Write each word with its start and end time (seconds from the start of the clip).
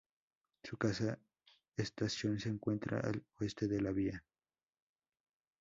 Su 0.63 0.77
casa 0.79 1.19
estación 1.77 2.39
se 2.39 2.49
encuentra 2.49 3.01
al 3.01 3.23
oeste 3.39 3.67
de 3.67 3.81
la 3.81 3.91
vía. 3.91 4.23